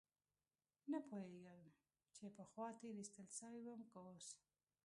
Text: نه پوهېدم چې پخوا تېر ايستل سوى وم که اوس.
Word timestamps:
نه 0.91 0.99
پوهېدم 1.07 1.61
چې 2.15 2.25
پخوا 2.37 2.67
تېر 2.79 2.95
ايستل 2.99 3.27
سوى 3.39 3.61
وم 3.67 3.81
که 3.91 3.97
اوس. 4.07 4.27